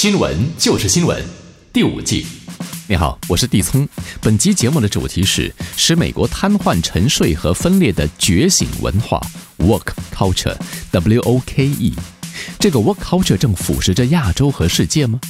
[0.00, 1.22] 新闻就是新闻，
[1.74, 2.26] 第五季。
[2.88, 3.86] 你好，我是地聪。
[4.22, 9.20] 本集节目的主题是使美国瘫痪、沉睡和分裂的觉醒文化
[9.58, 11.94] （Work Culture，W O K E）。
[12.58, 15.20] 这个 Work Culture 正腐蚀着亚洲和世界吗？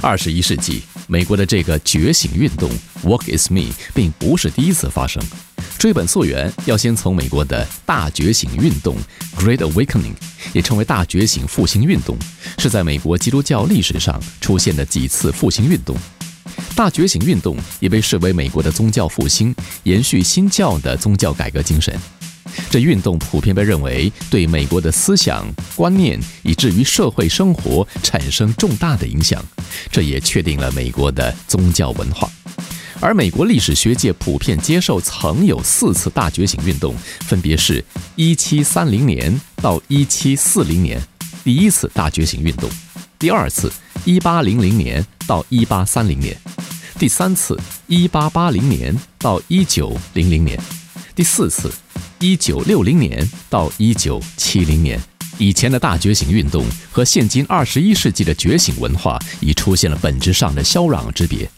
[0.00, 2.70] 二十一世纪，美国的这个觉醒运动
[3.02, 5.20] “Work is me” 并不是第一次发生。
[5.76, 8.96] 追本溯源，要先从美国的大觉醒运动
[9.36, 10.14] （Great Awakening），
[10.52, 12.16] 也称为大觉醒复兴运动，
[12.58, 15.96] 是在美国基督教历史上出现的几次复兴运动。
[16.74, 19.54] 大觉醒运动也被视为美国的宗教复兴，
[19.84, 21.96] 延续新教的宗教改革精神。
[22.70, 29.42] 这运动普遍被认为对美国的思想观念以至于社会生活产生重大的影响，
[29.90, 32.28] 这也确定了美国的宗教文化。
[33.00, 37.84] 而美国历史学界普遍接受，曾有四次大觉醒运动，分别是
[38.16, 41.00] 1730年到1740年，
[41.48, 42.68] 第一次大觉醒运动；
[43.18, 43.72] 第二次
[44.04, 46.34] 1800年到1830年；
[46.98, 49.98] 第三次1880年到1900
[50.44, 50.58] 年；
[51.16, 51.72] 第四次
[52.20, 55.00] 1960年到1970年。
[55.38, 61.48] 以前的大觉醒运动和现今二十一世纪的觉醒文化已出现了本质上的消壤之别。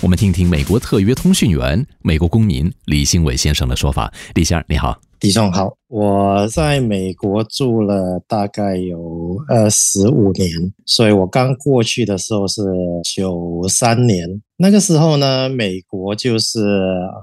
[0.00, 4.10] 我们听听美国特约通讯员、美国公民李兴伟先生的说法。
[4.36, 4.98] 李先生，你好。
[5.20, 5.72] 李总好。
[5.88, 10.50] 我在美国住了大概有呃十五年，
[10.86, 12.62] 所以我刚过去的时候是
[13.04, 14.42] 九三年。
[14.56, 16.60] 那个时候呢，美国就是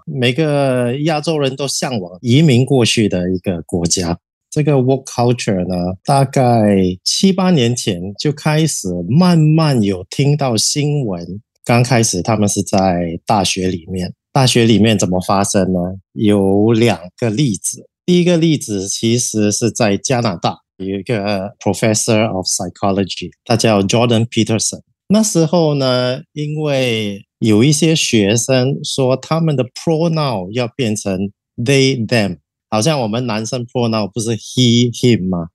[0.05, 4.17] 每个亚洲人都向往移民过去的一个国家。
[4.49, 11.41] 这个 work culture 呢，大概七八年前就开始慢慢有听到新闻。
[11.63, 15.79] 刚开始他们是在大学里面，大学里面怎么发生呢？
[16.11, 17.87] 有两个例子。
[18.05, 24.81] 第一个例子其实是在加拿大，有一个 professor of psychology，他叫 Jordan Peterson。
[25.07, 32.37] 那时候呢，因为有一些学生说他们的 pronoun 要变成 they them。
[32.69, 35.49] 好像我们男生 pronoun 不是 he him 吗？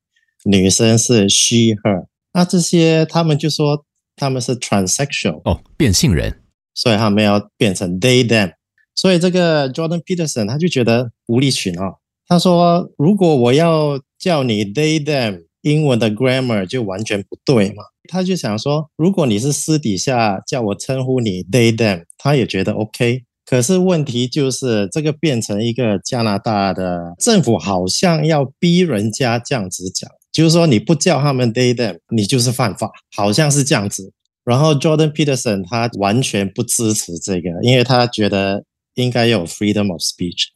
[0.44, 2.06] 女生是 she her。
[2.32, 3.84] 那这些他们就说
[4.14, 6.42] 他们是 transsexual 哦，变性人，
[6.74, 8.52] 所以他们要变成 they them。
[8.94, 12.00] 所以这个 Jordan Peterson 他就觉得无理取闹。
[12.28, 23.24] 他说：“如果我要叫你 they them，英文的 grammar 就完全不对嘛。”他就想说，如果你是私底下叫我称呼你 they them，他也觉得 OK。
[23.44, 34.12] 可是问题就是，这个变成一个加拿大的政府好像要逼人家这样子讲，就是说你不叫他们 they them，你就是犯法，好像是这样子。
[34.44, 40.46] 然后 Jordan Peterson 他完全不支持这个，因为他觉得应该有 freedom of speech，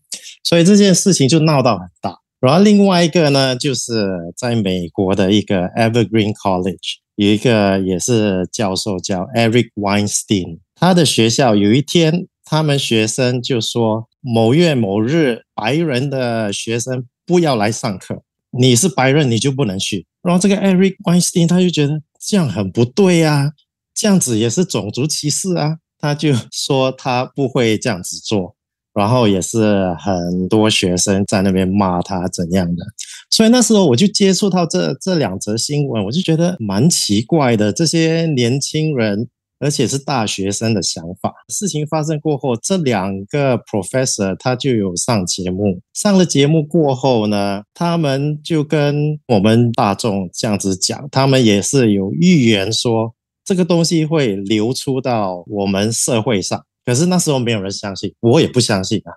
[0.44, 2.19] 所以这件事情就闹到很大。
[2.40, 12.26] 然后另外一个呢，就是在美国的一个 Evergreen College 有一个也是教授叫 Eric Weinstein，他的学校有一天。
[12.42, 20.04] 他们学生就说某月某日白人的学生不要来上课，你是白人你就不能去。
[20.20, 23.52] 然后这个 Eric Weinstein 他就觉得这样很不对啊，
[23.94, 28.56] 这样子也是种族歧视啊，他就说他不会这样子做。
[28.94, 32.84] 然后也是很多学生在那边骂他怎样的，
[33.30, 39.28] 所以那时候我就接触到这这两则新闻，我就觉得蛮奇怪的，这些年轻人。
[39.62, 41.34] 而且是大学生的想法。
[41.50, 45.82] 事情发生过后，这两个 professor 他就有上节目。
[45.92, 53.14] 上了节目过后呢，他们就跟我们大众这样子讲，他们也是有预言说
[53.44, 56.64] 这个东西会流出到我们社会上。
[56.84, 59.12] 可是那时候没有人相信，我也不相信啊。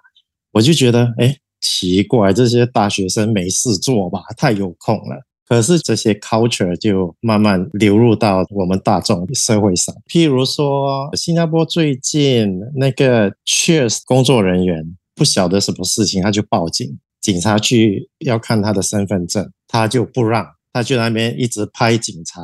[0.51, 4.21] 我就觉得，哎，奇怪，这些大学生没事做吧？
[4.37, 5.25] 太有空了。
[5.45, 9.93] 可是这些 culture 就慢慢流入到我们大众社会上。
[10.07, 22.41] 譬如说，新加坡最近那个 Cheers 工作人员不晓得什么事情，他就报警，警察去要看他的身份证，他就不让，他就那边一直拍警察。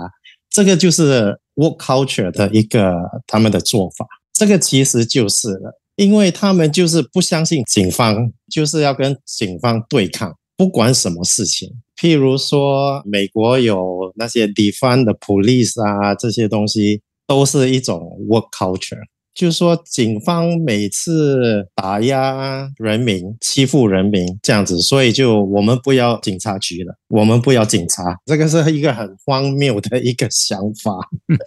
[0.50, 2.94] 这个就是 work culture 的一个
[3.26, 4.06] 他们的做法。
[4.40, 11.70] 这个其实就是了，因为他们就是不相信警方，就是要跟警方对抗，不管什么事情。
[11.98, 18.00] 譬如说，美国有那些地方的 police 啊，这些东西都是一种
[18.30, 19.02] work culture。
[19.34, 30.92] 就是说，警方每次打压人民、欺负人民这样子，所以就我们不要警察局了，我们不要警察，这个是一个很荒谬的一个想法。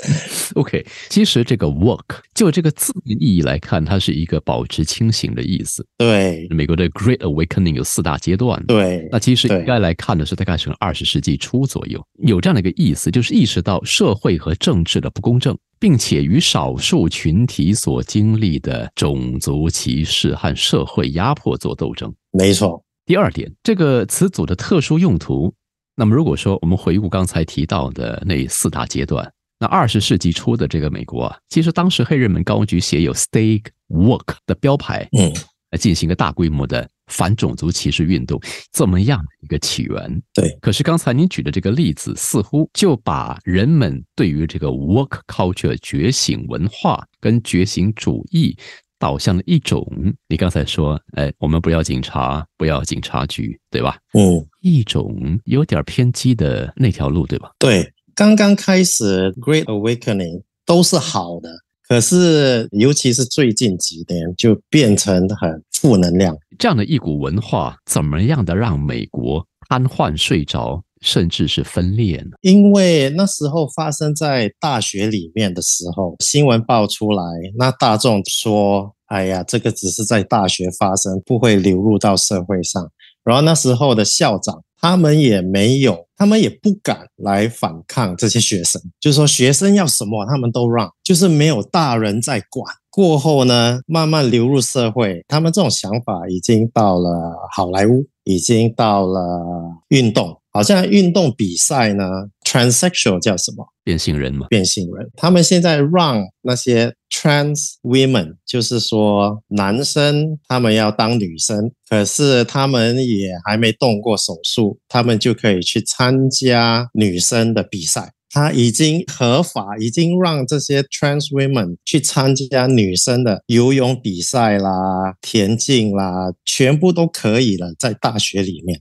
[0.54, 5.86] OK，其实这个 work 就这个字面意义来看，它是一个保持清醒的意思。
[5.98, 8.64] 对，美国的 Great Awakening 有四大阶段。
[8.66, 15.56] 对，那其实应该来看的是大概是二十世纪初左右，有这样的一个意思，就是意识到社会和政治的不公正。
[15.82, 22.14] 并且与少数群体所经历的种族歧视和社会压迫做斗争。
[22.30, 22.80] 没错。
[23.04, 25.52] 第二点，这个词组的特殊用途。
[25.96, 35.32] 那么，如果说我们回顾刚才提到的那四大阶段，那二十世纪初的这个美国啊，其实当时黑人们高举写有 “Stay Work” 的标牌，嗯，
[35.72, 36.88] 来进行一个大规模的。
[37.12, 38.40] 反种族歧视运动
[38.72, 40.50] 这么样的一个起源，对。
[40.60, 48.56] 可是刚才您举的这个例子，似乎就把人们对于这个 work culture 觉醒文化跟觉醒主义
[48.98, 49.86] 导向了一种，
[50.28, 53.98] 你刚才说，哎，我们不要警察，不要警察局，对吧？
[54.14, 57.50] 嗯，一种有点偏激的那条路，对吧？
[57.58, 61.50] 对，刚刚开始 Great Awakening 都是好的。
[61.92, 66.34] 可是，尤其是最近几年，就变成很负能量。
[66.58, 72.30] 这样的一股文化，怎么样的让美国瘫痪、睡着，甚至是分裂呢？
[72.40, 77.22] 因为那时候发生在大学里面的时候，新闻爆出来，
[77.58, 82.90] 那大众说：“哎呀，这个只是在大学发生，不会流入到社会上。”
[83.22, 84.62] 然后那时候的校长。
[84.82, 92.66] 他们也没有，他们也不敢来反抗这些学生，就是说学生要什么，他们都让，就是没有大人在管。
[92.90, 97.08] 过后呢，慢慢流入社会，他们这种想法已经到了
[97.54, 99.40] 好莱坞，已经到了
[99.88, 102.04] 运动，好像运动比赛呢
[102.52, 103.66] ，transsexual 叫什么？
[103.82, 104.46] 变性人嘛？
[104.48, 106.94] 变性人，他们现在让那些。
[107.14, 118.12] Trans women 就是说，男生他们要当女生，可是他们也还没动过手术，他们就可以去参加女生的比赛。
[118.30, 128.80] 他已经合法，已经让这些 Trans women 去参加女生的游泳比赛啦、田径啦，全部都可以了，在大学里面。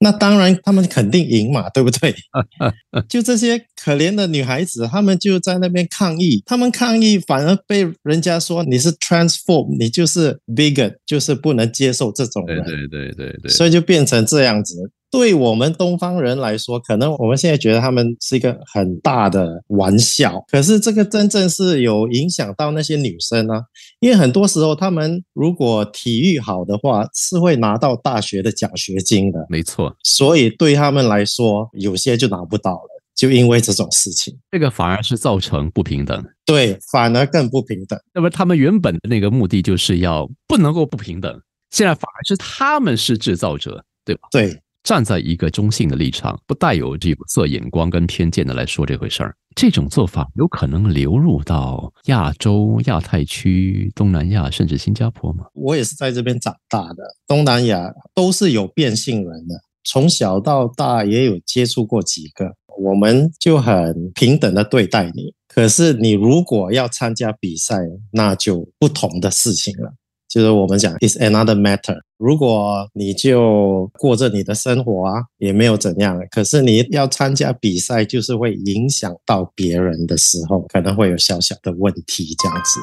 [0.00, 2.14] 那当然，他们肯定赢嘛，对不对？
[3.08, 12.62] 就这些可怜的女孩子，他们就在那边抗议，他们抗议反而被人家说你是 transform，你就是 bigot，就是不能接受这种人。
[12.64, 14.76] 对对对对对，所以就变成这样子。
[15.10, 23.62] 对我们东方人来说，可能我们现在觉得他们是一个很大的玩笑，可是这个真正是有影响到那些女生啊。
[24.00, 29.46] 因为很多时候，他们如果体育好的话，是会拿到大学的奖学金的。
[29.48, 36.22] 没错，所以对他们来说，有些就拿不到了，就因为这种事情，这个反而是造成不平等。
[36.44, 37.98] 对，反而更不平等。
[38.12, 41.40] 那么他们原本的那个目的就是要不能够不平等，
[41.70, 44.28] 现在反而是他们是制造者，对吧？
[44.30, 44.60] 对。
[44.82, 55.44] 站在一个中性的立场，不带有有色眼光跟偏见的来说这回事儿，这种做法有可能流入到亚洲、亚太区、东南亚，甚至新加坡吗？
[55.54, 65.34] 我也是在这边长大的，东南亚都是有变性人的，从小到大也有接触过几个，我们就很平等的对待你。
[65.48, 67.76] 可是你如果要参加比赛，
[68.12, 69.92] 那就不同的事情了。
[70.28, 71.96] 就是我们讲，is another matter。
[72.18, 76.20] 如果你就过着你的生活啊，也没有怎样。
[76.30, 82.80] 可是你要参加比赛，就是会影响到别人的时候，可能会有小小的问题这样子。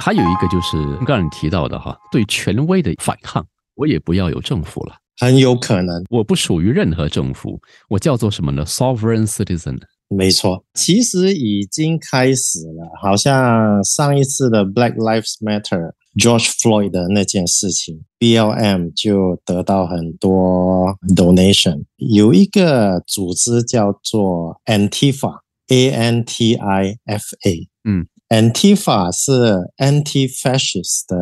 [0.00, 9.78] 还有一个就是刚才你提到的哈，对权威的反抗，我也不要有政府了，很有可能我不属于任何政府，我叫做什么呢？Sovereign citizen。
[10.08, 15.92] 没错，其实已经开始了，好像上一次的 Black Lives Matter。
[16.18, 21.84] George Floyd 的那件事情，BLM 就得到很多 donation。
[21.96, 31.16] 有一个组织叫做 Antifa，A N T I F A，嗯，Antifa 是 Anti-Fascist 的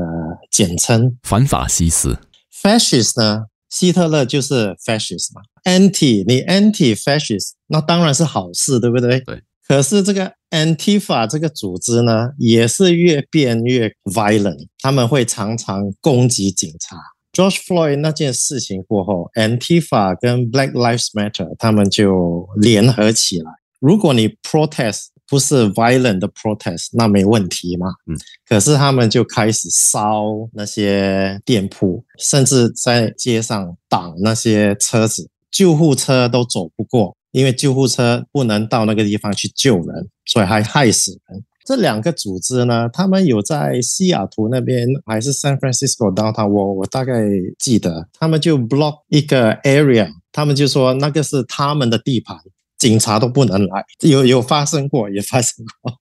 [0.50, 2.16] 简称，反法西斯。
[2.50, 3.46] Fascist 呢，
[3.76, 9.20] 希特勒就是 Fascist 嘛，Anti 你 Anti-Fascist，那当然是好事，对不对？
[9.20, 9.42] 对。
[9.68, 16.96] 可是这个 Antifa 这个组织呢，也是越变越 violent，他们会常常攻击警察。
[17.34, 23.50] George Floyd 那件事情过后，Antifa 跟 Black Lives Matter 他们就联合起来。
[23.78, 27.88] 如果你 protest 不是 violent 的 protest，那没问题嘛。
[28.06, 28.16] 嗯。
[28.48, 37.16] 可是他们就开始烧那些店铺，甚至在街上挡那些车子，救护车都走不过。
[37.32, 41.44] 因为救护车不能到那个地方去救人，所以还害死人。
[41.66, 47.12] 这两个组织呢，他们有在西雅图那边还是 San Francisco downtown，我我大概
[47.58, 52.38] 记得，他们就 block 一个 area，他们就说那个是他们的地盘。
[52.78, 55.92] 警察都不能来，有有发生过， 也发生过，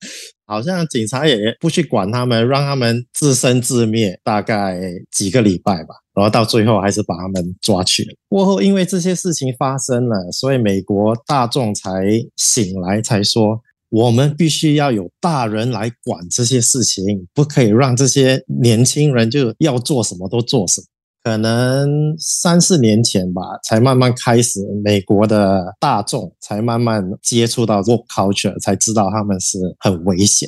[0.46, 4.80] 好像警察也不去管他们，让他们自生自灭，大概
[5.12, 8.14] 几个礼拜吧，然后到最后还是把他们抓去了。
[8.28, 12.06] 过后因为这些事情发生了，所以美国大众才
[12.36, 20.86] 醒来，才说我们必须要有大人来管这些事情，不可以让这些年轻人就要做什么都做什么。
[21.26, 30.48] 可能三四年前吧，才慢慢开始，美国的大众才慢慢接触到 work culture，才知道他们是很危险。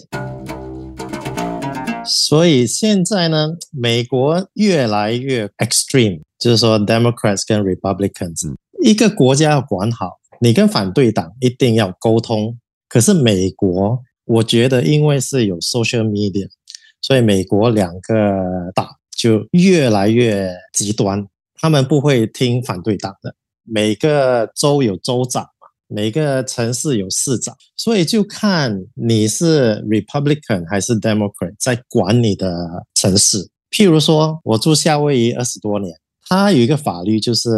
[2.05, 8.53] 所以现在呢，美国越来越 extreme，就是说 Democrats 跟 Republicans，
[8.83, 12.55] 一个国家要管好，你跟反对党一定要沟通。
[12.87, 16.47] 可是美国，我觉得因为是有 social media，
[17.01, 18.96] 所以美国两个党。
[19.17, 23.33] 就越来越极端，他们不会听反对党的。
[23.63, 33.49] 每个州有州长嘛，每个城市有市长，所以就看你是 Republican 还是 Democrat 在管你的城市。
[33.69, 35.93] 譬如说，我住夏威夷二十多年，
[36.29, 37.49] 它有一个法律，就是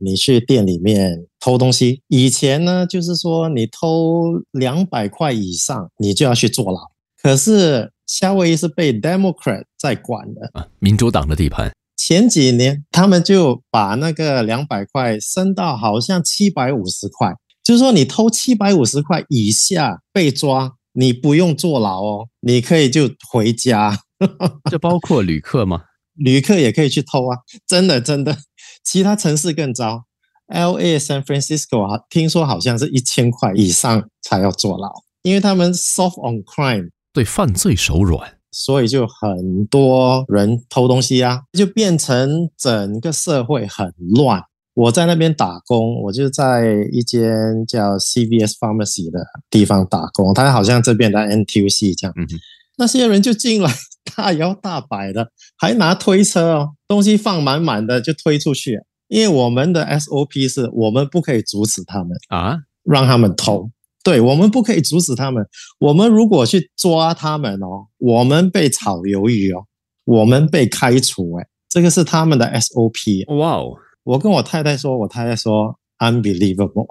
[0.00, 6.80] 你去店里面偷东西，以前呢就是说你偷两百块以上，你就要去坐牢。
[7.22, 11.72] 可是夏威夷是被 Democrat 在管的啊，民主党的地盘。
[11.96, 17.32] 前几年他们就把那个两百块升到好像七百五十块，
[17.62, 24.00] 就是说你偷七百五十块以下被抓，你不用坐牢哦，你可以就回家。
[24.70, 25.84] 这包括旅客吗？
[26.14, 28.36] 旅客也可以去偷啊，真的真的。
[28.84, 30.04] 其他城市更糟
[30.48, 34.92] ，L A、San Francisco 啊，听说好像是一千块以上才要坐牢，
[35.22, 36.90] 因为他们 soft on crime。
[37.14, 44.42] 对犯罪手软，所以就很多人偷东西啊，就变成整个社会很乱。
[44.74, 52.14] 我在那边打工，我就在一间叫 CVS Pharmacy 的地方打工，它好像这边的 NTUC 这样。
[52.76, 53.72] 那些人就进来，
[54.16, 58.80] 大摇大摆的，还拿推车哦，东西放满满的就推出去。
[59.06, 63.70] 因为我们的 SOP 是我们不可以阻止他们啊，让他们偷。
[64.04, 65.44] 对我们不可以阻止他们。
[65.80, 69.64] 我们如果去抓他们哦，我们被炒鱿鱼哦，
[70.04, 73.36] 我们被开除哎，这个是他们的 SOP。
[73.38, 73.72] 哇哦！
[74.04, 76.86] 我跟我太太说，我太太说 unbelievable。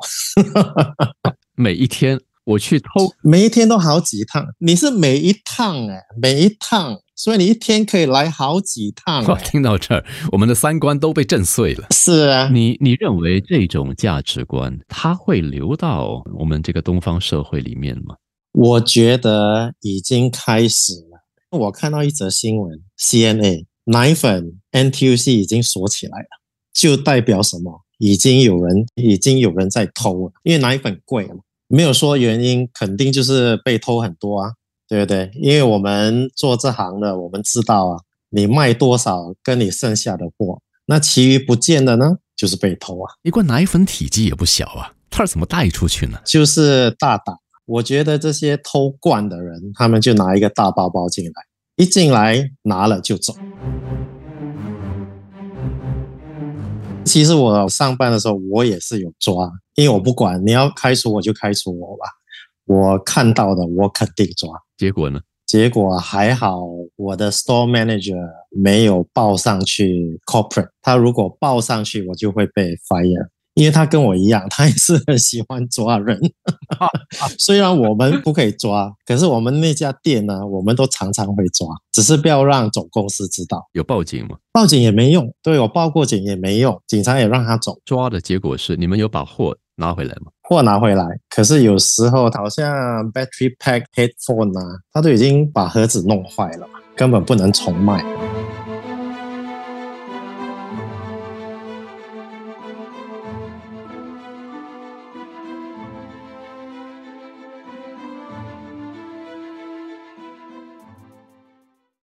[1.55, 4.43] 每一天我去偷，每一天都好几趟。
[4.58, 7.00] 你是每一趟哎，每一趟。
[7.15, 9.24] 所以你一天可以来好几趟。
[9.39, 11.88] 听到这儿，我们的三观都被震碎了。
[11.91, 18.15] 是啊，你你认为这种价值观它会流到我们这个东方社会里面吗？
[18.53, 21.58] 我觉得已经开始了。
[21.58, 26.27] 我看到一则新闻，CNA 奶粉 NTUC 已经锁起来了，
[26.74, 27.82] 就代表什么？
[28.00, 31.36] 已经有人已经有人在偷了，因为奶粉贵嘛，
[31.67, 34.51] 没有说原因，肯定就是被偷很多啊。
[34.93, 35.31] 对不对？
[35.33, 37.97] 因为我们做这行的，我们知道啊，
[38.29, 43.12] 你卖多少跟你剩下的货，那其余不见的呢，就是被偷啊。
[43.23, 46.19] 一罐奶粉体积也不小啊，他是怎么带出去呢？
[46.23, 47.35] 就是大胆。
[47.65, 51.31] 我觉得这些偷罐的人，他们就拿一个大包包进来，
[51.75, 53.33] 一进来拿了就走。
[57.03, 62.05] 其实我上班的时候，我也是有抓，因为我不管你要开除我就开除我吧。
[62.65, 64.50] 我看到的，我肯定抓。
[64.77, 65.22] 结果呢？
[65.46, 66.62] 结果还好，
[66.96, 68.18] 我的 store manager
[68.50, 70.70] 没有报上去 corporate。
[70.82, 73.27] 他如果报上去，我就会被 fire。
[73.56, 76.20] 因为他跟我一样，他也是很喜欢抓人。
[77.38, 83.70] 虽然我们不可以抓，可是我们那家店呢，我们都常常会抓，只是不要让总公司知道。
[83.74, 84.38] 有报警吗？
[84.51, 85.32] 报警也没用。
[85.44, 87.77] 对我报过警也没用，警察也让他走。
[87.86, 90.32] 抓的结果是，你们有把货拿回来吗？
[90.44, 92.68] 货拿回来，可是有时候好像
[93.12, 98.03] battery pack headphone 啊，他都已经把盒子弄坏了，根本不能重卖。